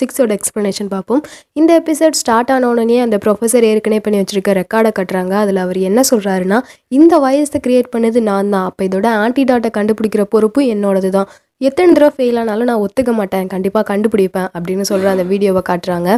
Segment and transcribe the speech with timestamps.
[0.00, 1.22] சிக்ஸோட explanation பார்ப்போம்.
[1.60, 5.34] இந்த episode start ஆனோடனே அந்த ப்ரொஃபஸர் ஏற்கனவே பண்ணி வச்சிருக்க ரெக்கார்டை கட்டுறாங்க.
[5.44, 6.60] அதில் அவர் என்ன சொல்கிறாருன்னா
[6.98, 8.68] இந்த வைரஸை கிரியேட் பண்ணது நான் தான்.
[8.70, 11.28] அப்போ இதோட ஆன்டிடாட்டை கண்டுபிடிக்கிற பொறுப்பு என்னோடது தான்.
[11.68, 13.46] எத்தனை தடவை ஃபெயில் ஆனாலும் நான் ஒத்துக்க மாட்டேன்.
[13.52, 16.10] கண்டிப்பாக கண்டுபிடிப்பேன் அப்படின்னு சொல்கிற அந்த வீடியோவை காட்டுறாங்க.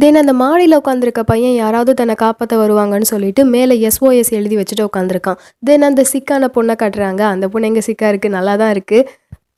[0.00, 5.38] தென் அந்த மாடியில் உட்காந்துருக்க பையன் யாராவது தன்னை காப்பாற்ற வருவாங்கன்னு சொல்லிட்டு மேலே எஸ்ஓஎஸ் எழுதி வச்சுட்டு உட்காந்துருக்கான்
[5.68, 7.22] தென் அந்த சிக்கான பொண்ணை கட்டுறாங்க.
[7.34, 9.06] அந்த பொண்ணு எங்கே சிக்கா இருக்குது நல்லா தான் இருக்குது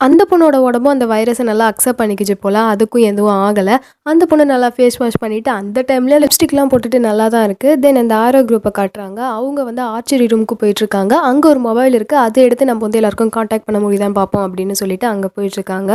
[0.05, 3.75] அந்த பொண்ணோட உடம்பும் அந்த வைரஸை நல்லா அக்செப்ட் பண்ணிக்கிச்சு போல் அதுக்கும் எதுவும் ஆகலை.
[4.11, 8.15] அந்த பொண்ணு நல்லா ஃபேஸ் வாஷ் பண்ணிவிட்டு அந்த டைமில் லிப்ஸ்டிக்லாம் போட்டுட்டு நல்லா தான் இருக்குது தென் அந்த
[8.25, 9.19] ஆரோ குரூப்பை காட்டுறாங்க.
[9.37, 13.67] அவங்க வந்து ஆர்ச்சரி ரூமுக்கு போயிட்டுருக்காங்க அங்கே ஒரு மொபைல் இருக்குது அதை எடுத்து நம்ம வந்து எல்லாருக்கும் காண்டாக்ட்
[13.67, 15.91] பண்ண முடியுதான் பார்ப்போம் அப்படின்னு சொல்லிட்டு அங்கே போயிட்டுருக்காங்க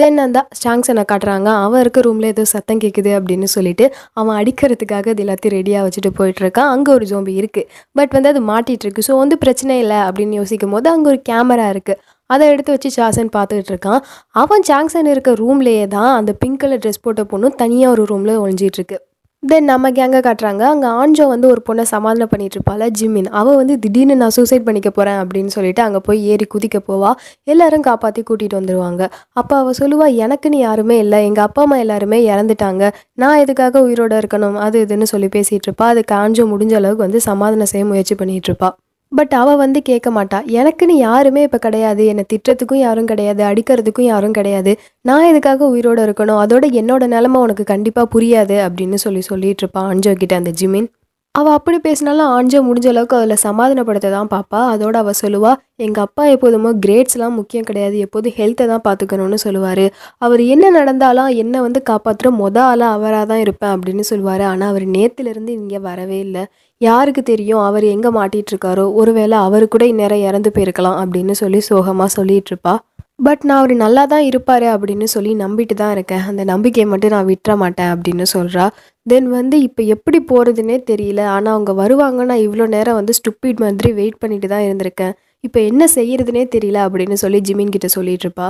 [0.00, 1.48] தென் அந்த ஸ்டாங்ஸனை காட்டுறாங்க.
[1.66, 3.84] அவன் இருக்க ரூமில் ஏதோ சத்தம் கேட்குது அப்படின்னு சொல்லிட்டு
[4.20, 7.68] அவன் அடிக்கிறதுக்காக இது எல்லாத்தையும் ரெடியாக வச்சுட்டு போயிட்டுருக்கான் அங்கே ஒரு ஜோம்பி இருக்குது
[8.00, 9.06] பட் வந்து அது மாட்டிகிட்டு இருக்கு.
[9.08, 11.98] ஸோ வந்து பிரச்சனை இல்லை அப்படின்னு யோசிக்கும் போது அங்கே ஒரு கேமரா இருக்குது
[12.30, 14.00] அதை எடுத்து வச்சு சாசன் பார்த்துக்கிட்டு இருக்கான்.
[14.42, 18.80] அவன் சாங்சன் இருக்க ரூம்லேயே தான் அந்த பிங்க் கலர் ட்ரெஸ் போட்ட பொண்ணும் தனியாக ஒரு ரூமில் ஒழிஞ்சிட்டு
[18.80, 18.98] இருக்கு.
[19.42, 20.62] தென் நம்ம கேங்கை காட்டுறாங்க.
[20.72, 23.28] அங்கே ஆஞ்சோ வந்து ஒரு பொண்ணை சமாதானம் பண்ணிட்டு இருப்பாள் ஜிமின்.
[23.40, 27.10] அவள் வந்து திடீர்னு நான் சூசைட் பண்ணிக்க போகிறேன் அப்படின்னு சொல்லிட்டு அங்கே போய் ஏறி குதிக்க போவா.
[27.52, 29.02] எல்லாரும் காப்பாற்றி கூட்டிகிட்டு வந்துடுவாங்க
[29.40, 31.20] அப்போ அவள் சொல்லுவா எனக்குன்னு யாருமே இல்லை.
[31.28, 32.90] எங்கள் அப்பா அம்மா எல்லாருமே இறந்துட்டாங்க.
[33.24, 34.58] நான் எதுக்காக உயிரோட இருக்கணும்?
[34.66, 35.88] அது இதுன்னு சொல்லி பேசிகிட்டு இருப்பா.
[35.94, 38.70] அதுக்கு ஆஞ்சோ முடிஞ்ச அளவுக்கு வந்து சமாதானம் செய்ய முயற்சி பண்ணிகிட்டு இருப்பா.
[39.16, 40.38] பட் அவள் வந்து கேட்க மாட்டா.
[40.58, 42.02] எனக்குன்னு யாருமே இப்போ கிடையாது.
[42.06, 43.42] என்னை திட்டத்துக்கும் யாரும் கிடையாது.
[43.44, 44.72] அடிக்கிறதுக்கும் யாரும் கிடையாது.
[45.08, 46.40] நான் எதுக்காக உயிரோடு இருக்கணும்?
[46.44, 48.56] அதோட என்னோட நிலமை உனக்கு கண்டிப்பாக புரியாது.
[48.68, 50.88] அப்படின்னு சொல்லி சொல்லிட்டு இருப்பான் ஆஞ்சோ கிட்ட அந்த ஜிமின்.
[51.38, 54.60] அவள் அப்படி பேசினாலும் ஆஞ்ச முடிஞ்ச அளவுக்கு அதில் சமாதானப்படுத்த தான் பாப்பா.
[54.74, 57.96] அதோட அவள் சொல்லுவாள் எங்கள் அப்பா எப்போதுமோ கிரேட்ஸ்லாம் முக்கியம் கிடையாது.
[58.06, 59.84] எப்போதும் ஹெல்த்தை தான் பார்த்துக்கணும்னு சொல்லுவார்.
[60.26, 64.44] அவர் என்ன நடந்தாலும் என்னை வந்து காப்பாற்றுற மொத ஆளாக அவராக தான் இருப்பேன் அப்படின்னு சொல்லுவார்.
[64.52, 66.44] ஆனால் அவர் நேற்றுலேருந்து இங்கே வரவே இல்லை.
[66.80, 72.74] யாருக்கு தெரியும் அவர் எங்கே மாட்டிகிட்ருக்காரோ ஒருவேளை அவர் கூட இந்நேரம் இறந்து போயிருக்கலாம் அப்படின்னு சொல்லி சோகமாக சொல்லிகிட்ருப்பா
[73.18, 76.24] பட் நான் அவர் நல்லா தான் இருப்பார் அப்படின்னு சொல்லி நம்பிட்டு தான் இருக்கேன்.
[76.30, 78.64] அந்த நம்பிக்கையை மட்டும் நான் விட்டுற மாட்டேன் அப்படின்னு சொல்கிறா
[79.10, 81.20] தென் வந்து இப்போ எப்படி போகிறதுனே தெரியல.
[81.34, 85.14] ஆனால் அவங்க வருவாங்க நான் இவ்வளோ நேரம் வந்து ஸ்டுப்பிட் மாதிரி வெயிட் பண்ணிட்டு தான் இருந்திருக்கேன்.
[85.44, 88.48] இப்போ என்ன செய்யறதுனே தெரியல அப்படின்னு சொல்லி ஜிமின் கிட்ட சொல்லிட்டு இருப்பா.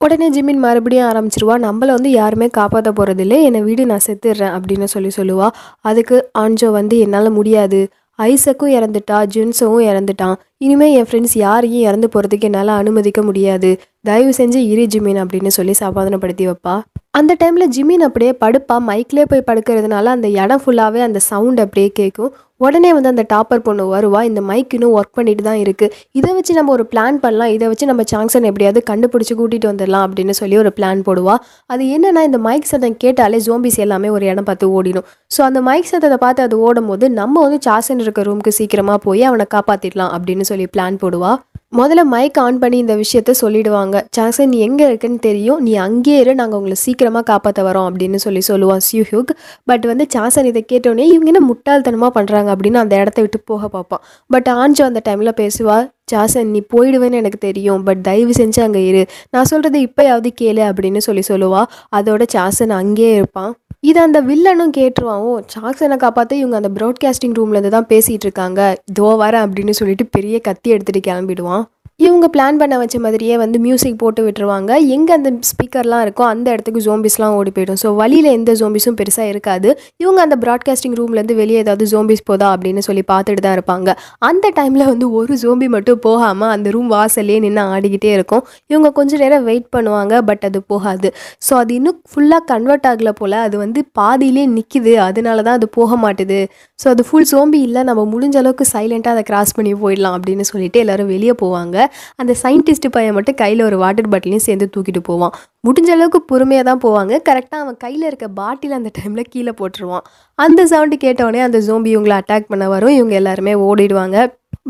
[0.00, 1.56] உடனே ஜிமின் மறுபடியும் ஆரம்பிச்சிருவா.
[1.66, 5.48] நம்மளை வந்து யாருமே காப்பாற்ற போகிறதில்ல என்னை வீடு நான் செத்துடுறேன் அப்படின்னு சொல்லி சொல்லுவா.
[5.90, 7.80] அதுக்கு ஆஞ்சோ வந்து என்னால் முடியாது.
[8.18, 10.36] ஐசக்கும் இறந்துட்டா ஜின்ஸவும் இறந்துட்டான்.
[10.60, 13.70] இனிமேல் என் ஃப்ரெண்ட்ஸ் யாரையும் இறந்து போகிறதுக்கு என்னால் அனுமதிக்க முடியாது.
[14.08, 16.74] தயவு செஞ்சு இரு ஜிமின் அப்படின்னு சொல்லி சமாதானப்படுத்தி வைப்பா.
[17.18, 18.76] அந்த டைமில் ஜிமின் அப்படியே படுப்பா.
[18.88, 22.32] மைக்லேயே போய் படுக்கிறதுனால அந்த இடம் ஃபுல்லாகவே அந்த சவுண்ட் அப்படியே கேட்கும்
[22.64, 24.20] உடனே வந்து அந்த டாப்பர் பொண்ணு வருவா.
[24.28, 27.52] இந்த மைக் இன்னும் ஒர்க் பண்ணிட்டு தான் இருக்குது இதை வச்சு நம்ம ஒரு பிளான் பண்ணலாம்.
[27.56, 31.34] இதை வச்சு நம்ம சாங்ஸன் எப்படியாவது கண்டுபிடிச்சி கூட்டிகிட்டு வந்துடலாம் அப்படின்னு சொல்லி ஒரு பிளான் போடுவா.
[31.72, 35.06] அது என்னென்னா இந்த மைக் சத்தம் கேட்டாலே ஜோம்பிஸ் எல்லாமே ஒரு இடம் பார்த்து ஓடிடும்.
[35.36, 39.24] ஸோ அந்த மைக் சத்தத்தை பார்த்து அது ஓடும் போது நம்ம வந்து சாசன் இருக்க ரூமுக்கு சீக்கிரமாக போய்
[39.30, 41.32] அவனை காப்பாற்றிடலாம் அப்படின்னு சொல்லி பிளான் போடுவா.
[41.78, 44.02] முதல்ல மைக் ஆன் பண்ணி இந்த விஷயத்த சொல்லிடுவாங்க.
[44.16, 45.60] ஜாக்சன் நீ எங்கே இருக்குன்னு தெரியும்.
[45.60, 46.34] நீ அங்கேயே இரு.
[46.34, 49.32] நாங்கள் உங்களை சீக்கிரமாக காப்பாற்ற வரோம் அப்படின்னு சொல்லி சொல்லுவான் சியூஹுக்
[49.64, 54.02] பட் வந்து சாசன் இதை கேட்டோடனே இவங்க என்ன முட்டாள்தனமாக பண்ணுறாங்க அப்படின்னு அந்த இடத்த விட்டு போக பார்ப்பான்
[54.30, 55.78] பட் ஆஞ்சோ அந்த டைமில் பேசுவா
[56.12, 57.82] ஜாசன் நீ போயிடுவேன்னு எனக்கு தெரியும்.
[57.82, 59.06] பட் தயவு செஞ்சு அங்கே இரு.
[59.30, 61.62] நான் சொல்கிறது இப்போயாவது கேளு அப்படின்னு சொல்லி சொல்லுவா.
[61.96, 63.52] அதோட சாசன் அங்கேயே இருப்பான்.
[63.88, 68.60] இது அந்த வில்லனும் கேட்டுருவான் ஓ சாக்சனை காப்பாற்ற இவங்க அந்த ப்ராட்காஸ்டிங் ரூம்லேருந்து தான் பேசிகிட்டு இருக்காங்க.
[68.90, 71.64] இதோ வரேன் அப்படின்னு சொல்லிட்டு பெரிய கத்தி எடுத்துகிட்டு கிளம்பிடுவான்.
[72.00, 74.70] இவங்க பிளான் பண்ண வச்ச மாதிரியே வந்து மியூசிக் போட்டு விட்டுருவாங்க.
[74.94, 77.78] எங்கே அந்த ஸ்பீக்கர்லாம் இருக்கோ அந்த இடத்துக்கு ஜோம்பிஸ்லாம் ஓடி போயிடும்.
[77.82, 79.68] ஸோ வழியில் எந்த ஜோம்பிஸும் பெருசாக இருக்காது.
[80.02, 83.92] இவங்க அந்த ப்ராட்காஸ்டிங் ரூம்லேருந்து வெளியே ஏதாவது ஜோம்பிஸ் போதா அப்படின்னு சொல்லி பார்த்துட்டு தான் இருப்பாங்க.
[84.30, 88.42] அந்த டைமில் வந்து ஒரு ஜோம்பி மட்டும் போகாமல் அந்த ரூம் வாசல்லே நின்று ஆடிக்கிட்டே இருக்கும்.
[88.72, 91.10] இவங்க கொஞ்சம் நேரம் வெயிட் பண்ணுவாங்க பட் அது போகாது.
[91.48, 96.00] ஸோ அது இன்னும் ஃபுல்லாக கன்வெர்ட் ஆகலை போல் அது வந்து பாதியிலே நிற்கிது அதனால தான் அது போக
[96.06, 96.40] மாட்டுது.
[96.78, 100.78] ஸோ அது ஃபுல் ஜோம்பி இல்லை நம்ம முடிஞ்ச அளவுக்கு சைலண்ட்டாக அதை கிராஸ் பண்ணி போயிடலாம் அப்படின்னு சொல்லிட்டு
[100.86, 101.78] எல்லாரும் வெளியே போவாங்க.
[102.16, 105.34] அந்த சயின்டிஸ்ட் பையன் மட்டும் கையில் ஒரு வாட்டர் பாட்டிலையும் சேர்ந்து தூக்கிட்டு போவான்.
[105.68, 107.12] முடிஞ்ச அளவுக்கு பொறுமையாக தான் போவாங்க.
[107.28, 110.06] கரெக்டாக அவன் கையில் இருக்க பாட்டில் அந்த டைமில் கீழே போட்டுருவான்.
[110.38, 112.96] அந்த சவுண்டு கேட்டவுடனே அந்த ஜோம்பி இவங்களை அட்டாக் பண்ண வரும்.
[112.98, 114.18] இவங்க எல்லாருமே ஓடிடுவாங்க.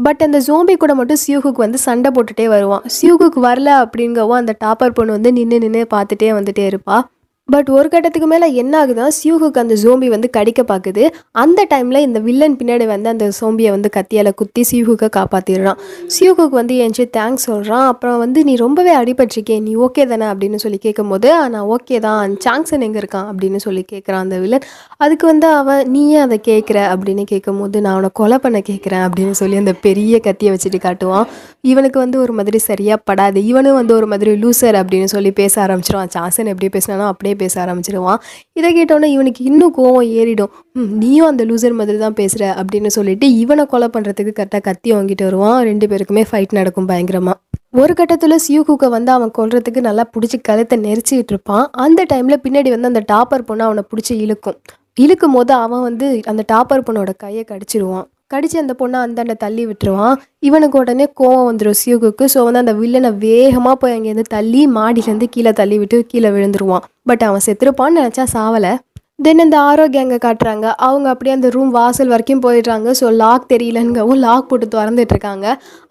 [0.03, 2.85] பட் அந்த ஜோம்பி கூட மட்டும் சியூகுக்கு வந்து சண்டை போட்டுகிட்டே வருவான்.
[2.97, 7.05] சியூகுக்கு வரல அப்படிங்கவும் அந்த டாப்பர் பொண்ணு வந்து நின்று நின்று பார்த்துட்டே வந்துட்டே இருப்பாள்
[7.49, 12.19] பட் ஒரு கட்டத்துக்கு மேலே என்ன ஆகுதுன்னா சியூகுக்கு அந்த ஜோம்பி வந்து கடிக்க பார்க்குது அந்த டைமில் இந்த
[12.19, 15.79] வில்லன் பின்னாடி வந்து அந்த சோம்பியை வந்து கத்தியால் குத்தி சியூகுக்கை காப்பாற்றிடுறான்
[16.15, 20.25] சியூகுக்கு வந்து என்ச்சு தேங்க்ஸ் சொல்கிறான் அப்புறம் வந்து நீ ரொம்பவே அடிபட்டிருக்கே நீ ஓகே தானே?
[20.25, 22.37] அப்படின்னு சொல்லி கேட்கும் போது நான் ஓகே தான்.
[22.45, 23.29] சாங்ஸன் எங்கே இருக்கான்?
[23.33, 24.65] அப்படின்னு சொல்லி கேட்குறான் அந்த வில்லன்
[24.97, 29.05] அதுக்கு வந்து அவன் நீ ஏன் அதை கேட்குற அப்படின்னு கேட்கும் போது நான் அவனை கொலை பண்ண கேட்குறேன்
[29.07, 31.27] அப்படின்னு சொல்லி அந்த பெரிய கத்தியை வச்சுட்டு காட்டுவான்.
[31.61, 33.45] இவனுக்கு வந்து ஒரு மாதிரி சரியாக படாது.
[33.45, 36.13] இவனும் வந்து ஒரு மாதிரி லூசர் அப்படின்னு சொல்லி பேச ஆரம்பிச்சிருவான்.
[36.17, 38.17] சாசன் எப்படி பேசினாலும் அப்படியே பேச ஆரம்பிச்சிருவான்.
[38.53, 40.49] இதை கேட்டோன்னே இவனுக்கு இன்னும் கோவம் ஏறிடும்.
[40.73, 45.23] "ம், நீயும் அந்த லூசர் மாதிரி தான் பேசுகிற அப்படின்னு சொல்லிட்டு இவனை கொலை பண்ணுறதுக்கு கரெக்டாக கத்தி வாங்கிட்டு
[45.23, 45.65] வருவான்.
[45.65, 47.39] ரெண்டு பேருக்குமே ஃபைட் நடக்கும் பயங்கரமாக
[47.71, 51.69] ஒரு கட்டத்தில் சியூகுக்கை வந்து அவன் கொல்றதுக்கு நல்லா பிடிச்சி கழுத்தை நெரிச்சிக்கிட்டு இருப்பான்.
[51.73, 54.55] அந்த டைமில் பின்னாடி வந்து அந்த டாப்பர் பொண்ணு அவனை பிடிச்சி இழுக்கும்.
[55.01, 58.05] இழுக்கும் போது அவன் வந்து அந்த டாப்பர் பொண்ணோட கையை கடிச்சிருவான்.
[58.33, 60.15] கடிச்சு அந்த பொண்ணை அந்தாண்ட தள்ளி விட்டுருவான்.
[60.49, 65.53] இவனுக்கு உடனே கோவம் வந்துடும் சியூகுக்கு ஸோ வந்து அந்த வில்லனை வேகமாக போய் அங்கேருந்து தள்ளி மாடியிலேருந்து கீழே
[65.61, 66.85] தள்ளி விட்டு கீழே விழுந்துருவான்.
[67.11, 68.73] பட் அவன் செத்துருப்பான்னு நினச்சா சாவலை.
[69.19, 70.67] தென் இந்த ஆரோக்கியங்க காட்டுறாங்க.
[70.87, 72.89] அவங்க அப்படியே அந்த ரூம் வாசல் வரைக்கும் போயிடுறாங்க.
[73.01, 75.47] ஸோ லாக் தெரியலங்கவும் லாக் போட்டு திறந்துட்டுருக்காங்க.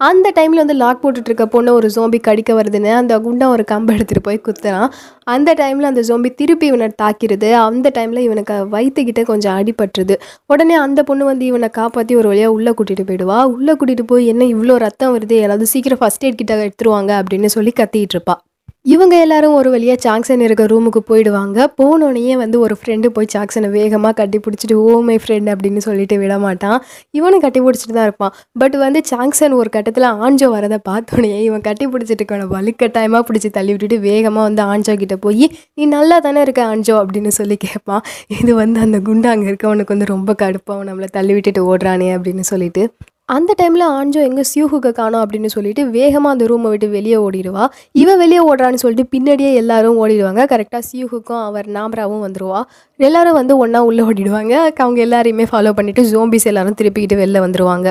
[0.08, 3.92] அந்த டைமில் வந்து லாக் போட்டுட்டு இருக்க பொண்ணு ஒரு ஜோம்பி கடிக்க வருதுன்னு அந்த குண்டை ஒரு கம்பு
[3.96, 4.88] எடுத்துகிட்டு போய் குத்துறான்.
[5.34, 7.50] அந்த டைமில் அந்த ஜோம்பி திருப்பி இவனை தாக்கிடுது.
[7.68, 10.16] அந்த டைமில் இவனுக்கு வயிற்றுக்கிட்ட கொஞ்சம் அடிபட்டுருது.
[10.46, 13.40] உடனே அந்த பொண்ணு வந்து இவனை காப்பாற்றி ஒரு வழியாக உள்ளே கூட்டிகிட்டு போயிடுவா.
[13.56, 15.36] உள்ளே கூட்டிகிட்டு போய் என்ன இவ்வளோ ரத்தம் வருது?
[15.46, 18.36] ஏதாவது சீக்கிரம் ஃபஸ்ட் எய்ட் கிட்ட எடுத்துருவாங்க அப்படின்னு சொல்லி கத்திகிட்டு இருப்பா.
[18.86, 21.58] இவங்க எல்லாரும் ஒரு வழியாக ஜாக்சன் இருக்க ரூமுக்கு போயிடுவாங்க.
[21.80, 26.34] போனோடனே வந்து ஒரு ஃப்ரெண்டு போய் ஜாக்சனை வேகமாக கட்டி பிடிச்சிட்டு ஓ மை ஃப்ரெண்ட் அப்படின்னு சொல்லிட்டு விட
[26.38, 26.76] மாட்டான்
[27.18, 28.34] இவனும் கட்டி பிடிச்சிட்டு தான் இருப்பான்.
[28.62, 33.72] பட் வந்து ஜாக்சன் ஒரு கட்டத்தில் ஆஞ்சோ வரதை பார்த்தோன்னே இவன் கட்டி பிடிச்சிட்டு இருக்கவனை வலுக்கட்டாயமாக பிடிச்சி தள்ளி
[33.74, 35.44] விட்டுட்டு வேகமாக வந்து ஆஞ்சோ கிட்ட போய்
[35.74, 36.96] நீ நல்லா தானே இருக்க ஆஞ்சோ?
[37.02, 38.04] அப்படின்னு சொல்லி கேட்பான்.
[38.40, 42.84] இது வந்து அந்த குண்டு அங்கே இருக்கவனுக்கு வந்து ரொம்ப கடுப்பாக நம்மளை தள்ளி விட்டுட்டு ஓடுறானே அப்படின்னு சொல்லிட்டு
[43.28, 47.64] அந்த டைமில் ஆஞ்சோ எங்கே சியூஹுக்கு காணோம் அப்படின்னு சொல்லிட்டு வேகமாக அந்த ரூமை விட்டு வெளியே ஓடிடுவா.
[48.02, 50.42] இவன் வெளியே ஓடுறான்னு சொல்லிட்டு பின்னாடியே எல்லாரும் ஓடிடுவாங்க.
[50.52, 52.60] கரெக்டாக சியூஹுக்கும் அவர் நாம்ராவும் வந்துடுவா
[53.00, 54.54] எல்லாரும் வந்து ஒன்றா உள்ளே ஓடிடுவாங்க.
[54.84, 57.88] அவங்க எல்லாரையுமே ஃபாலோ பண்ணிவிட்டு ஜோம்பிஸ் எல்லாரும் திருப்பிக்கிட்டு வெளில வந்துருவாங்க.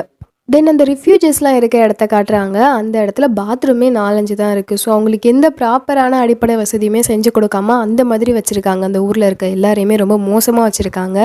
[0.52, 2.58] தென் அந்த ரிஃப்யூஜஸ்லாம் இருக்க இடத்த காட்டுறாங்க.
[2.80, 8.04] அந்த இடத்துல பாத்ரூமே நாலஞ்சு தான் இருக்குது ஸோ அவங்களுக்கு எந்த ப்ராப்பரான அடிப்படை வசதியுமே செஞ்சு கொடுக்காம அந்த
[8.10, 8.82] மாதிரி வச்சுருக்காங்க.
[8.90, 11.18] அந்த ஊரில் இருக்க எல்லாரையுமே ரொம்ப மோசமாக வச்சுருக்காங்க.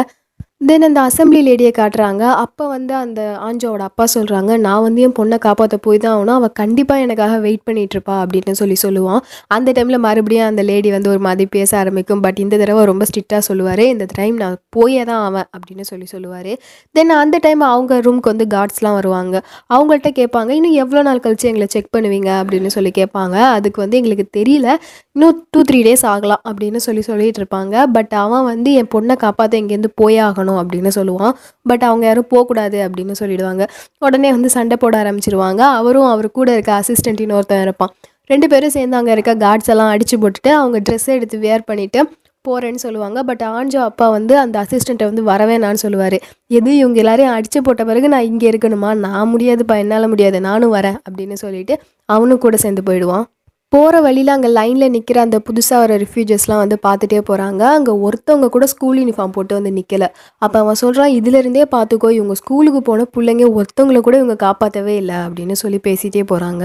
[0.67, 2.23] தென் அந்த அசெம்பிளி லேடியை காட்டுறாங்க.
[2.43, 6.37] அப்போ வந்து அந்த ஆஞ்சோவோட அப்பா சொல்கிறாங்க நான் வந்து என் பொண்ணை காப்பாற்ற போய் தான் ஆகணும்.
[6.39, 9.21] அவள் கண்டிப்பாக எனக்காக வெயிட் பண்ணிகிட்ருப்பா இருப்பா அப்படின்னு சொல்லி சொல்லுவான்.
[9.47, 12.21] அந்த டைமில் மறுபடியும் அந்த லேடி வந்து ஒரு மாதிரி பேச ஆரம்பிக்கும்.
[12.21, 16.51] பட் இந்த தடவை ரொம்ப ஸ்ட்ரிக்டாக சொல்லுவார் இந்த டைம் நான் போயே தான் ஆவேன் அப்படின்னு சொல்லி சொல்லுவார்.
[16.91, 19.41] தென் அந்த டைம் அவங்க ரூமுக்கு வந்து கார்ட்ஸ்லாம் வருவாங்க.
[19.75, 22.29] அவங்கள்ட்ட கேட்பாங்க இன்னும் எவ்வளோ நாள் கழிச்சு எங்களை செக் பண்ணுவீங்க?
[22.41, 23.37] அப்படின்னு சொல்லி கேட்பாங்க.
[23.57, 24.67] அதுக்கு வந்து எங்களுக்கு தெரியல.
[25.15, 27.85] இன்னும் டூ த்ரீ டேஸ் ஆகலாம் அப்படின்னு சொல்லி சொல்லிட்டு இருப்பாங்க.
[27.97, 30.47] பட் அவன் வந்து என் பொண்ணை காப்பாற்ற இங்கேருந்து போயே ஆகணும்.
[30.57, 31.33] அப்படின்னு சொல்லுவான்.
[31.63, 33.65] பட் அவங்க யாரும் போகக்கூடாது அப்படின்னு சொல்லிடுவாங்க.
[33.99, 35.59] உடனே வந்து சண்டை போட ஆரம்பிச்சிருவாங்க.
[35.79, 37.93] அவரும் அவர் கூட இருக்க அசிஸ்டன்ட் இன்னொருத்தன் இருப்பான்.
[38.25, 42.01] ரெண்டு பேரும் சேர்ந்து அங்கே இருக்க கார்ட்ஸ் எல்லாம் அடிச்சு போட்டுட்டு அவங்க ட்ரெஸ்ஸை எடுத்து வேர் பண்ணிவிட்டு
[42.47, 43.23] போகிறேன்னு சொல்லுவாங்க.
[43.23, 46.17] பட் ஆஞ்சோ அப்பா வந்து அந்த அசிஸ்டண்ட்டை வந்து வரவேணான்னு சொல்லுவார்.
[46.47, 48.97] எது இவங்க எல்லாரையும் அடிச்சு போட்ட பிறகு நான் இங்கே இருக்கணுமா?
[48.97, 50.41] நான் முடியாதுப்பா என்னால் முடியாது.
[50.41, 51.75] நானும் வரேன் அப்படின்னு சொல்லிட்டு
[52.05, 53.25] அவனும் கூட சேர்ந்து போயிடுவான்.
[53.71, 58.65] போகிற வழியில் அங்கே லைனில் நிற்கிற அந்த புதுசாக வர ரிஃப்யூஜர்ஸ்லாம் வந்து பார்த்துட்டே போகிறாங்க அங்கே ஒருத்தவங்க கூட
[58.65, 60.05] ஸ்கூல் யூனிஃபார்ம் போட்டு வந்து நிற்கல
[60.37, 65.51] அப்போ அவன் சொல்கிறான் இதுலேருந்தே பார்த்துக்கோ இவங்க ஸ்கூலுக்கு போன பிள்ளைங்க ஒருத்தவங்கள கூட இவங்க காப்பாற்றவே இல்லை அப்படின்னு
[65.53, 66.63] சொல்லி பேசிகிட்டே போகிறாங்க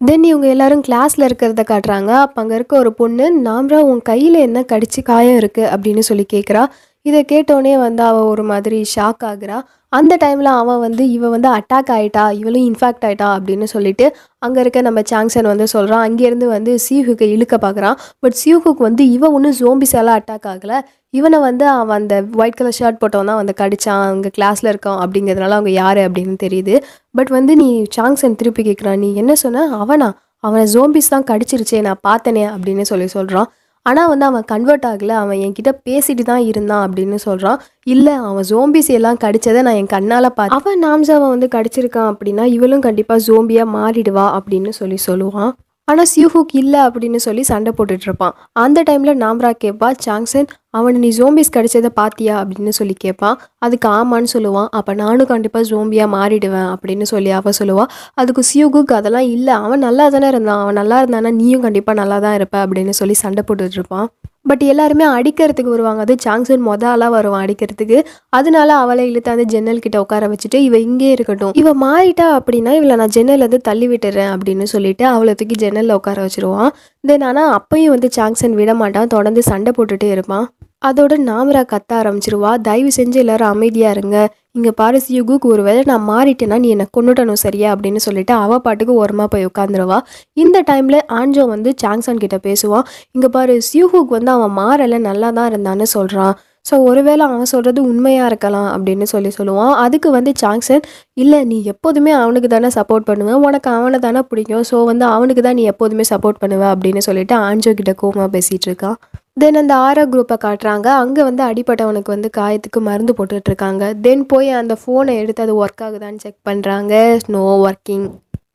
[0.00, 2.10] தென் இவங்க எல்லாரும் கிளாஸில் இருக்கிறத காட்டுறாங்க.
[2.18, 6.62] அப்போ அங்கே இருக்க ஒரு பொண்ணு நாம்ரா உன் கையில் என்ன கடிச்சு காயம் இருக்குது அப்படின்னு சொல்லி கேட்குறா
[7.06, 9.56] இதை கேட்டோடனே வந்து அவள் ஒரு மாதிரி ஷாக் ஆகுறா.
[9.92, 14.06] அந்த டைமில் அவன் வந்து இவன் வந்து அட்டாக் ஆயிட்டா இவளும் இன்ஃபேக்ட் ஆகிட்டா அப்படின்னு சொல்லிட்டு
[14.38, 19.34] அங்கே இருக்க நம்ம சாங்சன் வந்து சொல்கிறான் அங்கேருந்து வந்து சியூஹுக்கு இழுக்க பார்க்குறான் பட் சியூஹுக்கு வந்து இவன்
[19.38, 20.78] ஒன்றும் ஜோம்பிஸாலாம் அட்டாக் ஆகலை.
[21.14, 25.56] இவனை வந்து அவன் அந்த ஒயிட் கலர் ஷர்ட் போட்டவன் தான் வந்து கடிச்சான் அங்கே கிளாஸில் இருக்கான் அப்படிங்கிறதுனால
[25.58, 26.76] அவங்க யார் அப்படின்னு தெரியுது.
[27.10, 29.66] பட் வந்து நீ சாங்சன் திருப்பி கேட்குறான் நீ என்ன சொன்ன?
[29.78, 30.08] அவனா?
[30.44, 33.48] அவனை ஜோம்பிஸ் தான் கடிச்சிருச்சே நான் பார்த்தனே அப்படின்னு சொல்லி சொல்கிறான்
[33.86, 35.14] ஆனால் வந்து அவன் கன்வெர்ட் ஆகலை.
[35.22, 37.58] அவன் என்கிட்ட பேசிட்டு தான் இருந்தான் அப்படின்னு சொல்கிறான்
[37.94, 42.86] இல்லை அவன் ஜோம்பிஸ் எல்லாம் கடிச்சதை நான் என் கண்ணால் பார்த்து அவன் நாம்சாவை வந்து கடிச்சிருக்கான் அப்படின்னா இவளும்
[42.86, 45.52] கண்டிப்பாக ஜோம்பியாக மாறிடுவா அப்படின்னு சொல்லி சொல்லுவான்.
[45.88, 48.34] ஆனால் சியூஹுக் இல்லை அப்படின்னு சொல்லி சண்டை போட்டுட்ருப்பான்
[48.64, 53.36] அந்த டைமில் நாம்ரா கேப்பா சாங்சன் அவனை நீ ஜோம்பிஸ் கிடைச்சதை பாத்தியா அப்படின்னு சொல்லி கேட்பான்
[53.66, 54.68] அதுக்கு ஆமான்னு சொல்லுவான்.
[54.78, 59.54] அப்போ நானும் கண்டிப்பாக ஜோம்பியாக மாறிடுவேன் அப்படின்னு சொல்லி அவள் சொல்லுவான் அதுக்கு சியூகுக்கு அதெல்லாம் இல்லை.
[59.66, 60.62] அவன் நல்லா தானே இருந்தான்.
[60.64, 64.08] அவன் நல்லா இருந்தானா நீயும் கண்டிப்பாக நல்லா தான் இருப்ப அப்படின்னு சொல்லி சண்டை போட்டுட்ருப்பான்
[64.50, 66.00] பட் எல்லாருமே அடிக்கிறதுக்கு வருவாங்க.
[66.04, 67.98] அது சாங்சன் மொத ஆளாக வருவான் அடிக்கிறதுக்கு.
[68.38, 71.52] அதனால அவளை இழுத்தாந்து ஜன்னல் கிட்ட உட்கார வச்சுட்டு இவ இங்கே இருக்கட்டும்.
[71.60, 76.72] இவ மாறிட்டா அப்படின்னா இவளை நான் ஜன்னல்ல தள்ளி விட்டுறேன் அப்படின்னு சொல்லிட்டு அவளை தூக்கி ஜன்னலில் உட்கார வச்சிருவான்.
[77.04, 79.10] தென் ஆனால் அப்பயும் வந்து ஜாங்சன் விட மாட்டான்.
[79.14, 80.44] தொடர்ந்து சண்டை போட்டுட்டே இருப்பான்.
[80.88, 82.52] அதோட நாமரா கத்த ஆரம்பிச்சிருவா.
[82.68, 84.16] தயவு செஞ்சு எல்லாரும் அமைதியாக இருங்க.
[84.56, 87.68] இங்கே இங்க யுகுக்கு ஒரு வேளை நான் மாறிட்டேன்னா நீ என்னை கொண்டுட்டணும் சரியா?
[87.74, 89.98] அப்படின்னு சொல்லிட்டு அவ பாட்டுக்கு ஓரமாக போய் உட்காந்துருவா
[90.44, 92.86] இந்த டைமில் ஆஞ்சோ வந்து சாங்சான் கிட்ட பேசுவான்.
[93.14, 96.34] இங்கே பாரு சியூஹுக் வந்து அவன் மாறலை நல்லா தான் இருந்தான்னு சொல்கிறான்
[96.66, 99.72] ஸோ ஒருவேளை அவன் சொல்கிறது உண்மையாக இருக்கலாம் அப்படின்னு சொல்லி சொல்லுவான்.
[99.84, 100.84] அதுக்கு வந்து சாங்சன்
[101.22, 104.64] இல்லை நீ எப்போதுமே அவனுக்கு தானே சப்போர்ட் பண்ணுவேன் உனக்கு அவனை தானே பிடிக்கும்.
[104.70, 108.96] ஸோ வந்து அவனுக்கு தான் நீ எப்போதுமே சப்போர்ட் பண்ணுவ அப்படின்னு சொல்லிட்டு ஆஞ்சோ கிட்ட கோமா பேசிகிட்டு இருக்கான்.
[109.42, 110.88] தென் அந்த ஆரோ குரூப்பை காட்டுறாங்க.
[111.02, 116.22] அங்கே வந்து அடிப்பட்டவனுக்கு வந்து காயத்துக்கு மருந்து போட்டுட்ருக்காங்க தென் போய் அந்த ஃபோனை எடுத்து அது ஒர்க் ஆகுதான்னு
[116.26, 118.06] செக் பண்ணுறாங்க ஸ்னோ ஒர்க்கிங்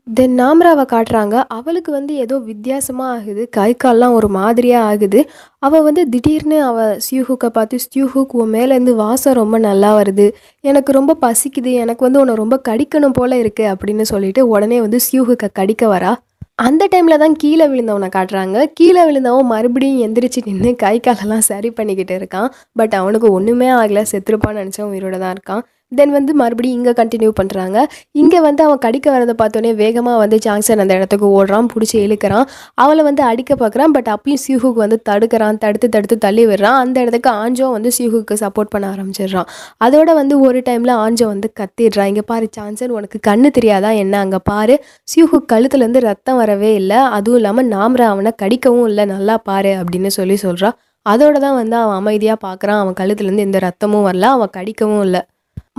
[0.08, 1.36] தென் நாம்ராவை காட்டுறாங்க.
[1.48, 3.44] அவளுக்கு வந்து ஏதோ வித்தியாசமாக ஆகுது.
[3.50, 5.22] கை கால்லாம் ஒரு மாதிரியாக ஆகுது.
[5.60, 10.28] அவள் வந்து திடீர்னு அவள் ஸ்யூஹுக்கை பார்த்து ஸ்யூஹுக் உன் மேலேருந்து வாசம் ரொம்ப நல்லா வருது.
[10.64, 11.74] எனக்கு ரொம்ப பசிக்குது.
[11.84, 16.14] எனக்கு வந்து உன்னை ரொம்ப கடிக்கணும் போல் இருக்குது அப்படின்னு சொல்லிட்டு உடனே வந்து ஸ்யூஹுக்கை கடிக்க வரா.
[16.68, 18.58] அந்த டைமில் தான் கீழே விழுந்தவனை காட்டுறாங்க.
[18.80, 22.50] கீழே விழுந்தவன் மறுபடியும் எந்திரிச்சு நின்று கை காலெல்லாம் சரி பண்ணிக்கிட்டு இருக்கான்.
[22.80, 24.04] பட் அவனுக்கு ஒன்றுமே ஆகலை.
[24.14, 25.64] செத்துருப்பான்னு நினச்சவன் உயிரோட தான் இருக்கான்.
[25.92, 27.78] தென் வந்து மறுபடியும் இங்கே கண்டினியூ பண்ணுறாங்க
[28.22, 32.46] இங்கே வந்து அவன் கடிக்க வரதை பார்த்தோன்னே வேகமாக வந்து ஜாங்சன் அந்த இடத்துக்கு ஓடுறான் பிடிச்சி இழுக்கிறான்.
[32.84, 36.78] அவளை வந்து அடிக்க பார்க்குறான் பட் அப்பயும் சியூஹுக்கு வந்து தடுக்கிறான் தடுத்து தடுத்து தள்ளி விடுறான்.
[36.84, 39.48] அந்த இடத்துக்கு ஆஞ்சோ வந்து சியூஹுக்கு சப்போர்ட் பண்ண ஆரம்பிச்சிடுறான்.
[39.88, 42.10] அதோட வந்து ஒரு டைமில் ஆஞ்சோ வந்து கத்திடுறான்.
[42.14, 43.92] இங்கே பாரு சான்சன் உனக்கு கண்ணு தெரியாதா?
[44.04, 44.20] என்ன?
[44.26, 44.76] அங்கே பாரு
[45.14, 47.00] சியூஹு கழுத்துலேருந்து ரத்தம் வரவே இல்லை.
[47.20, 49.06] அதுவும் இல்லாமல் நாமரா அவனை கடிக்கவும் இல்லை.
[49.16, 54.06] நல்லா பாரு அப்படின்னு சொல்லி சொல்கிறான் அதோட தான் வந்து அவன் அமைதியாக பார்க்குறான் அவன் கழுத்துலேருந்து எந்த ரத்தமும்
[54.08, 54.30] வரல.
[54.38, 55.22] அவன் கடிக்கவும் இல்லை.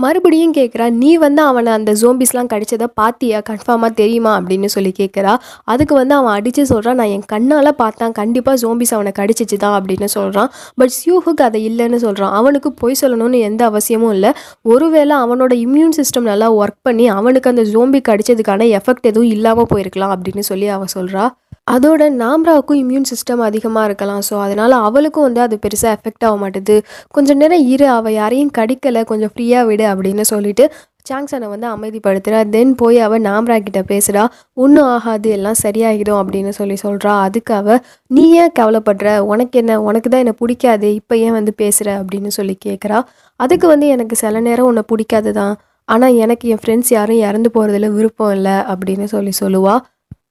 [0.00, 4.32] மறுபடியும் கேட்குறா நீ வந்து அவனை அந்த ஜோம்பிஸ்லாம் கடிச்சதை பார்த்தியா கன்ஃபார்மாக தெரியுமா?
[4.40, 5.32] அப்படின்னு சொல்லி கேட்குறா
[5.64, 10.04] அதுக்கு வந்து அவன் அடித்து சொல்கிறான் நான் என் கண்ணால் பார்த்தான் கண்டிப்பாக ஜோம்பிஸ் அவனை கடிச்சிச்சு தான் அப்படின்னு
[10.04, 14.32] சொல்கிறான் பட் சியூஹுக்கு அதை இல்லைன்னு சொல்கிறான் அவனுக்கு பொய் சொல்லணும்னு எந்த அவசியமும் இல்லை.
[14.62, 20.14] ஒருவேளை அவனோட இம்யூன் சிஸ்டம் நல்லா ஒர்க் பண்ணி அவனுக்கு அந்த ஜோம்பி கடிச்சதுக்கான எஃபெக்ட் எதுவும் இல்லாமல் போயிருக்கலாம்
[20.16, 21.26] அப்படின்னு சொல்லி அவன் சொல்கிறா
[21.74, 24.22] அதோட நாம்ராவுக்கும் இம்யூன் சிஸ்டம் அதிகமாக இருக்கலாம்.
[24.28, 26.76] ஸோ அதனால் அவளுக்கும் வந்து அது பெருசாக எஃபெக்ட் ஆக மாட்டுது.
[27.16, 30.66] கொஞ்சம் நேரம் இரு அவள் யாரையும் கடிக்கலை கொஞ்சம் ஃப்ரீயாக விடு அப்படின்னு சொல்லிட்டு
[31.10, 34.22] சாங்ஸனை வந்து அமைதிப்படுத்துகிறா தென் போய் அவள் நாம்ரா கிட்ட பேசுகிறா
[34.62, 39.08] ஒன்றும் ஆகாது எல்லாம் சரியாகிடும் அப்படின்னு சொல்லி சொல்கிறா அதுக்கு அவள் நீ ஏன் கவலைப்படுற?
[39.32, 40.88] உனக்கு என்ன உனக்கு தான் என்னை பிடிக்காது?
[41.00, 42.98] இப்போ ஏன் வந்து பேசுகிற அப்படின்னு சொல்லி கேட்குறா
[43.40, 45.54] அதுக்கு வந்து எனக்கு சில நேரம் உன்னை பிடிக்காது தான்
[45.88, 49.80] ஆனால் எனக்கு என் ஃப்ரெண்ட்ஸ் யாரும் இறந்து போகிறதுல விருப்பம் இல்லை அப்படின்னு சொல்லி சொல்லுவாள்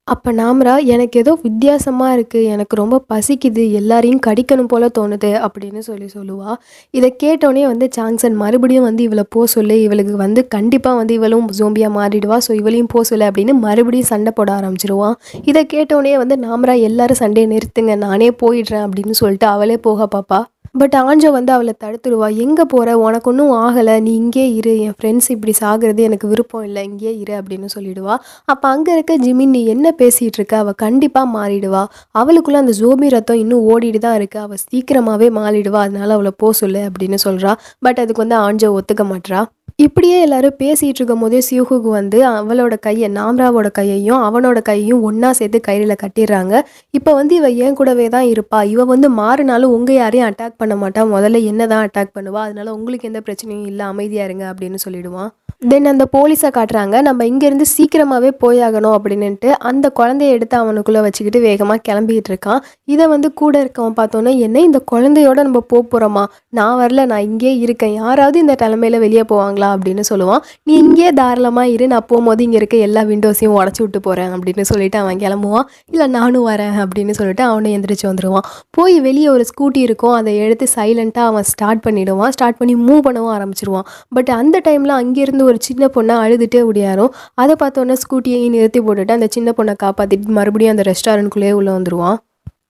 [0.08, 6.08] அப்போ நாமரா எனக்கு ஏதோ வித்தியாசமாக இருக்குது எனக்கு ரொம்ப பசிக்குது எல்லாரையும் கடிக்கணும் போல் தோணுது அப்படின்னு சொல்லி
[6.16, 6.52] சொல்லுவா.
[6.94, 11.96] இதை கேட்டோடனே வந்து சாங்சன் மறுபடியும் வந்து இவளை போ சொல்லு இவளுக்கு வந்து கண்டிப்பாக வந்து இவளும் ஜோம்பியாக
[11.98, 17.22] மாறிடுவா ஸோ இவளையும் போ சொல்லு அப்படின்னு மறுபடியும் சண்டை போட ஆரம்பிச்சிருவான் இதை கேட்டோடனே வந்து நாமரா எல்லாரும்
[17.24, 20.40] சண்டையை நிறுத்துங்க நானே போயிடுறேன் அப்படின்னு சொல்லிட்டு அவளே போக பாப்பா.
[20.80, 22.28] பட் ஆஞ்சோ வந்து அவளை தடுத்துடுவா.
[22.38, 23.96] எங்கே போகிற உனக்கு ஒன்றும் ஆகலை.
[24.02, 24.80] நீ இங்கே இரு.
[24.80, 26.84] என் ஃப்ரெண்ட்ஸ் இப்படி சாகிறது எனக்கு விருப்பம் இல்லை.
[26.84, 28.18] இங்கே இரு அப்படின்னு சொல்லிடுவா.
[28.46, 30.58] அப்போ அங்கே இருக்க ஜிமின் நீ என்ன பேசிகிட்டு இருக்க?
[30.58, 31.84] அவள் கண்டிப்பாக மாறிடுவா.
[32.14, 34.40] அவளுக்குள்ள அந்த ஜோபி ரத்தம் இன்னும் ஓடிட்டு தான் இருக்கு.
[34.40, 35.82] அவள் சீக்கிரமாகவே மாறிடுவா.
[35.88, 39.42] அதனால அவளை போ சொல்லு அப்படின்னு சொல்கிறா பட் அதுக்கு வந்து ஆஞ்சோ ஒத்துக்க மாட்டா
[39.80, 45.60] இப்படியே எல்லாரும் பேசிகிட்டு இருக்கும் போதே சியூகுக்கு வந்து அவளோட கையை நாம்ராவோட கையையும் அவனோட கையையும் ஒன்றா சேர்த்து
[45.68, 46.54] கயிறில் கட்டிடுறாங்க.
[46.98, 48.60] இப்போ வந்து இவ என் கூடவே தான் இருப்பா.
[48.74, 51.04] இவ வந்து மாறினாலும் உங்கள் யாரையும் அட்டாக் பண்ண மாட்டா.
[51.16, 52.42] முதல்ல என்ன தான் அட்டாக் பண்ணுவா?
[52.48, 55.30] அதனால உங்களுக்கு எந்த பிரச்சனையும் இல்லை அமைதியாக இருங்க அப்படின்னு சொல்லிடுவான்
[55.70, 56.96] தென் அந்த போலீஸை காட்டுறாங்க.
[57.08, 62.62] நம்ம இங்கேருந்து சீக்கிரமாகவே போயாகணும் அப்படின்னுட்டு அந்த குழந்தைய எடுத்து அவனுக்குள்ளே வச்சுக்கிட்டு வேகமாக கிளம்பிக்கிட்டு இருக்கான்
[62.94, 66.26] இதை வந்து கூட இருக்கவன் பார்த்தோன்னே என்ன இந்த குழந்தையோட நம்ம போக போகிறோமா
[66.60, 67.96] நான் வரல நான் இங்கே இருக்கேன்.
[68.04, 69.67] யாராவது இந்த தலைமையில் வெளியே போவாங்களா?
[69.74, 70.42] அப்படின்னு சொல்லுவான்.
[70.68, 75.00] நீ இங்கே தாராளமாக இரு நான் போகும்போது இங்கே இருக்க எல்லா விண்டோஸையும் உடச்சி விட்டு போகிறேன் அப்படின்னு சொல்லிட்டு
[75.04, 75.68] அவன் கிளம்புவான்.
[75.92, 78.48] இல்லை நானும் வரேன் அப்படின்னு சொல்லிட்டு அவனை எந்திரிச்சு வந்துடுவான்
[78.78, 83.34] போய் வெளியே ஒரு ஸ்கூட்டி இருக்கும் அதை எடுத்து சைலண்ட்டாக அவன் ஸ்டார்ட் பண்ணிவிடுவான் ஸ்டார்ட் பண்ணி மூவ் பண்ணவும்
[83.38, 83.88] ஆரம்பிச்சிருவான்.
[84.18, 87.14] பட் அந்த டைமில் அங்கேருந்து ஒரு சின்ன பொண்ணை அழுதுகிட்டே ஓடியாரும்.
[87.44, 92.18] அதை பார்த்தோன்னே ஸ்கூட்டியையும் நிறுத்தி போட்டுட்டு அந்த சின்ன பொண்ணை காப்பாற்றிட்டு மறுபடியும் அந்த ரெஸ்டாரண்ட்குள்ளேயே உள்ளே வந்துடுவான்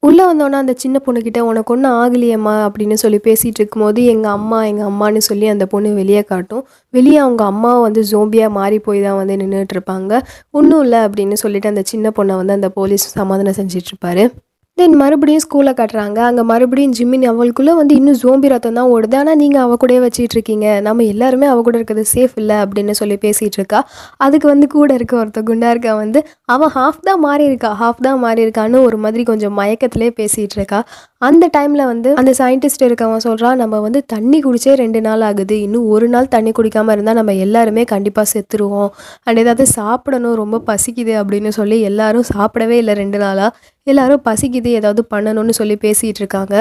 [0.04, 4.88] உள்ளே வந்தோன்னே அந்த சின்ன பொண்ணுக்கிட்ட உனக்கு ஒன்றும் ஆகலையம்மா அப்படின்னு சொல்லி பேசிகிட்டு இருக்கும்போது எங்கள் அம்மா எங்கள்
[4.88, 6.63] அம்மான்னு சொல்லி அந்த பொண்ணு வெளியே காட்டும்.
[6.94, 10.12] வெளியே அவங்க அம்மா வந்து ஜோம்பியாக மாறி போய் தான் வந்து நின்றுட்டு இருப்பாங்க.
[10.51, 14.25] ஒன்றும் இல்லை அப்படின்னு சொல்லிட்டு அந்த சின்ன பொண்ணை வந்து அந்த போலீஸ் சமாதானம் செஞ்சிட்ருப்பாரு
[14.77, 16.19] தென் மறுபடியும் ஸ்கூலில் கட்டுறாங்க.
[16.29, 19.15] அங்கே மறுபடியும் ஜிம்மின் அவளுக்குள்ளே வந்து இன்னும் ஜோம்பி ரத்தம் தான் ஓடுது.
[19.22, 20.65] ஆனால் நீங்கள் அவ கூடயே வச்சிட்டு இருக்கீங்க.
[20.88, 23.79] நம்ம எல்லாருமே அவ கூட இருக்கிறது சேஃப் இல்லை அப்படின்னு சொல்லி பேசிகிட்டு இருக்கா.
[24.25, 26.22] அதுக்கு வந்து கூட இருக்க ஒருத்த குண்டா இருக்கா வந்து
[26.55, 30.81] அவன் ஹாஃப் தான் மாறி இருக்கா ஹாஃப் தான் மாறி இருக்கான்னு ஒரு மாதிரி கொஞ்சம் மயக்கத்திலே பேசிகிட்டு இருக்கா.
[31.22, 35.56] அந்த டைமில் வந்து அந்த சயின்டிஸ்ட் இருக்கவன் சொல்கிறான் நம்ம வந்து தண்ணி குடிச்சே ரெண்டு நாள் ஆகுது.
[35.66, 38.92] இன்னும் ஒரு நாள் தண்ணி குடிக்காமல் இருந்தால் நம்ம எல்லாருமே கண்டிப்பாக செத்துருவோம்.
[39.26, 43.56] அண்ட் ஏதாவது சாப்பிடணும் ரொம்ப பசிக்குது அப்படின்னு சொல்லி எல்லாரும் சாப்பிடவே இல்லை ரெண்டு நாளாக
[43.88, 46.56] எல்லாரும் பசிக்குது ஏதாவது பண்ணணும்னு சொல்லி பேசிகிட்டு இருக்காங்க.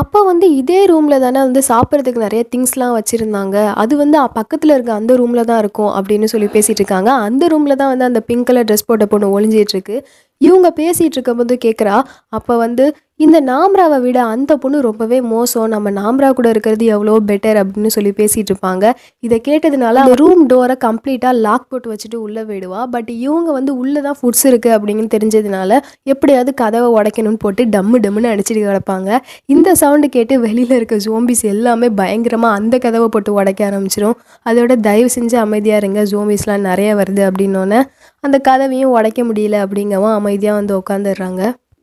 [0.00, 3.56] அப்போ வந்து இதே ரூமில் தானே வந்து சாப்பிட்றதுக்கு நிறைய திங்ஸ்லாம் வச்சுருந்தாங்க.
[3.82, 7.12] அது வந்து பக்கத்தில் இருக்க அந்த ரூமில் தான் இருக்கும் அப்படின்னு சொல்லி பேசிகிட்டு இருக்காங்க.
[7.28, 9.96] அந்த ரூமில் தான் வந்து அந்த பிங்க் கலர் ட்ரெஸ் போட்ட பொண்ணு ஒளிஞ்சிட்டுருக்கு
[10.40, 11.96] இவங்க பேசிகிட்டு இருக்கும்போது கேட்குறா
[12.38, 12.84] அப்போ வந்து
[13.24, 15.66] இந்த நாம்ராவை விட அந்த பொண்ணு ரொம்பவே மோசம்.
[15.72, 18.84] நம்ம நாம்ரா கூட இருக்கிறது எவ்வளோ பெட்டர் அப்படின்னு சொல்லி பேசிகிட்டு இருப்பாங்க.
[19.26, 22.80] இதை கேட்டதுனால அந்த ரூம் டோரை கம்ப்ளீட்டாக லாக் போட்டு வச்சுட்டு உள்ளே போயிடுவா.
[22.94, 25.80] பட் இவங்க வந்து உள்ளே தான் ஃபுட்ஸ் இருக்குது அப்படின்னு தெரிஞ்சதுனால
[26.14, 29.10] எப்படியாவது கதவை உடைக்கணும்னு போட்டு டம்மு டம்முன்னு அடிச்சிட்டு கிடப்பாங்க.
[29.54, 35.10] இந்த சவுண்டு கேட்டு வெளியில் இருக்க ஜோம்பிஸ் எல்லாமே பயங்கரமாக அந்த கதவை போட்டு உடைக்க ஆரம்பிச்சிடும் அதோட தயவு
[35.18, 37.82] செஞ்சு அமைதியாக இருங்க ஜோம்பிஸ்லாம் நிறைய வருது அப்படின்னோடனே
[38.24, 41.42] அந்த கதவையும் உடைக்க முடியல அப்படிங்கவும் அமைதியாக வந்து உட்காந்துடுறாங்க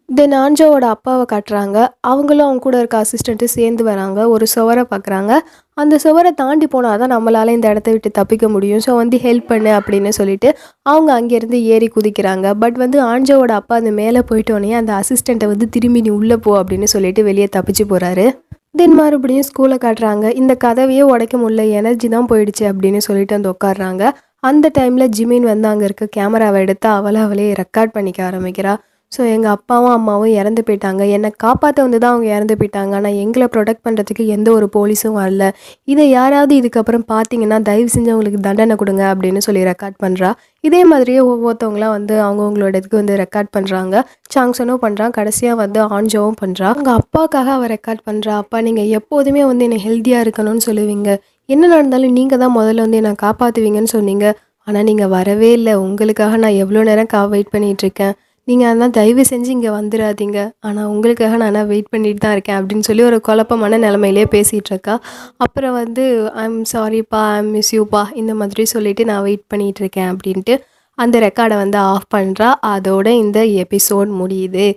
[0.10, 1.78] தென் ஆஞ்சோவோட அப்பாவை காட்டுறாங்க.
[2.10, 4.20] அவங்களும் அவங்க கூட இருக்க அசிஸ்டண்ட்டு சேர்ந்து வராங்க.
[4.34, 5.32] ஒரு சுவரை பார்க்குறாங்க.
[5.78, 8.82] அந்த சுவரை தாண்டி போனால் தான் நம்மளால் இந்த இடத்த விட்டு தப்பிக்க முடியும்.
[8.86, 10.50] ஸோ வந்து ஹெல்ப் பண்ணு அப்படின்னு சொல்லிட்டு
[10.92, 12.48] அவங்க அங்கேருந்து ஏறி குதிக்கிறாங்க.
[12.64, 16.90] பட் வந்து ஆஞ்சோவோட அப்பா அந்த மேலே போயிட்டோன்னே அந்த அசிஸ்டண்ட்டை வந்து திரும்பி நீ உள்ளே போ அப்படின்னு
[16.96, 18.28] சொல்லிட்டு வெளியே தப்பிச்சு போகிறாரு
[18.80, 20.26] தென் மறுபடியும் ஸ்கூலை காட்டுறாங்க.
[20.42, 21.64] இந்த கதவையே உடைக்க முடியல.
[21.80, 24.04] எனர்ஜி தான் போயிடுச்சு அப்படின்னு சொல்லிட்டு வந்து உட்காடுறாங்க
[24.50, 28.74] அந்த டைமில் ஜிமின் வந்து அங்கே இருக்க கேமராவை எடுத்து அவளை அவளே ரெக்கார்ட் பண்ணிக்க ஆரம்பிக்கிறா.
[29.16, 31.04] ஸோ எங்கள் அப்பாவும் அம்மாவும் இறந்து போயிட்டாங்க.
[31.16, 32.94] என்னை காப்பாற்ற வந்து தான் அவங்க இறந்து போயிட்டாங்க.
[33.00, 35.44] ஆனால் எங்களை ப்ரொடெக்ட் பண்ணுறதுக்கு எந்த ஒரு போலீஸும் வரல.
[35.94, 40.32] இதை யாராவது இதுக்கப்புறம் பார்த்தீங்கன்னா தயவு செஞ்சு அவங்களுக்கு தண்டனை கொடுங்க அப்படின்னு சொல்லி ரெக்கார்ட் பண்ணுறா
[40.68, 43.96] இதே மாதிரியே ஒவ்வொருத்தவங்களாம் வந்து அவங்கவுங்களோட இதுக்கு வந்து ரெக்கார்ட் பண்ணுறாங்க
[44.36, 49.66] சாங்ஸனும் பண்ணுறான் கடைசியாக வந்து ஆன்ஜோவும் பண்ணுறா அவங்க அப்பாவுக்காக அவள் ரெக்கார்ட் பண்ணுறா அப்பா நீங்கள் எப்போதுமே வந்து
[49.70, 51.10] என்னை ஹெல்த்தியாக இருக்கணும்னு சொல்லுவீங்க.
[51.50, 54.28] என்ன நடந்தாலும் நீங்கள் தான் முதல்ல வந்து என்னை காப்பாற்றுவீங்கன்னு சொன்னீங்க.
[54.68, 55.74] ஆனால் நீங்கள் வரவே இல்லை.
[55.88, 58.16] உங்களுக்காக நான் எவ்வளோ நேரம் கா வெயிட் பண்ணிகிட்ருக்கேன்
[58.48, 62.88] நீங்கள் அதெல்லாம் தயவு செஞ்சு இங்கே வந்துடாதீங்க ஆனால் உங்களுக்காக நான் ஆனால் வெயிட் பண்ணிட்டு தான் இருக்கேன் அப்படின்னு
[62.90, 64.96] சொல்லி ஒரு குழப்பமான நிலமையிலே பேசிகிட்டு இருக்கா.
[65.38, 66.04] அப்புறம் வந்து
[66.44, 70.56] ஐம் சாரிப்பா ஐம் மிஸ் யூப்பா இந்த மாதிரி சொல்லிட்டு நான் வெயிட் பண்ணிகிட்டு இருக்கேன் அப்படின்ட்டு
[70.98, 74.68] அந்த ரெக்கார்டை வந்து ஆஃப் பண்ணுறா அதோட இந்த எபிசோட் முடியுது.